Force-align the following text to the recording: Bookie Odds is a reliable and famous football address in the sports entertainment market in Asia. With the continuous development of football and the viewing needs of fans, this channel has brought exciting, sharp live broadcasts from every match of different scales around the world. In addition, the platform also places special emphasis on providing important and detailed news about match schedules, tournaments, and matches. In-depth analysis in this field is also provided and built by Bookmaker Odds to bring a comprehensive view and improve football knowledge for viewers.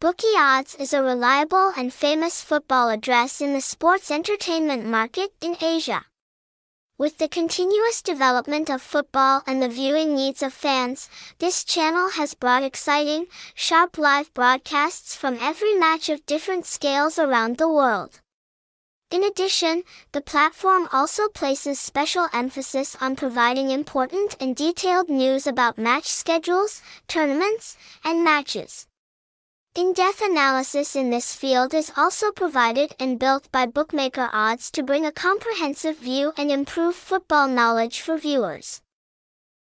Bookie 0.00 0.34
Odds 0.34 0.74
is 0.76 0.94
a 0.94 1.02
reliable 1.02 1.74
and 1.76 1.92
famous 1.92 2.40
football 2.40 2.88
address 2.88 3.42
in 3.42 3.52
the 3.52 3.60
sports 3.60 4.10
entertainment 4.10 4.86
market 4.86 5.34
in 5.42 5.58
Asia. 5.60 6.06
With 6.96 7.18
the 7.18 7.28
continuous 7.28 8.00
development 8.00 8.70
of 8.70 8.80
football 8.80 9.42
and 9.46 9.62
the 9.62 9.68
viewing 9.68 10.14
needs 10.14 10.42
of 10.42 10.54
fans, 10.54 11.10
this 11.38 11.64
channel 11.64 12.12
has 12.12 12.32
brought 12.32 12.62
exciting, 12.62 13.26
sharp 13.54 13.98
live 13.98 14.32
broadcasts 14.32 15.14
from 15.14 15.36
every 15.38 15.74
match 15.74 16.08
of 16.08 16.24
different 16.24 16.64
scales 16.64 17.18
around 17.18 17.58
the 17.58 17.68
world. 17.68 18.22
In 19.10 19.22
addition, 19.22 19.82
the 20.12 20.22
platform 20.22 20.88
also 20.94 21.28
places 21.28 21.78
special 21.78 22.28
emphasis 22.32 22.96
on 23.02 23.16
providing 23.16 23.70
important 23.70 24.34
and 24.40 24.56
detailed 24.56 25.10
news 25.10 25.46
about 25.46 25.76
match 25.76 26.06
schedules, 26.06 26.80
tournaments, 27.06 27.76
and 28.02 28.24
matches. 28.24 28.86
In-depth 29.80 30.20
analysis 30.20 30.94
in 30.94 31.08
this 31.08 31.34
field 31.34 31.72
is 31.72 31.90
also 31.96 32.30
provided 32.32 32.94
and 33.00 33.18
built 33.18 33.50
by 33.50 33.64
Bookmaker 33.64 34.28
Odds 34.30 34.70
to 34.72 34.82
bring 34.82 35.06
a 35.06 35.10
comprehensive 35.10 35.96
view 35.96 36.34
and 36.36 36.50
improve 36.50 36.94
football 36.94 37.48
knowledge 37.48 38.02
for 38.02 38.18
viewers. 38.18 38.82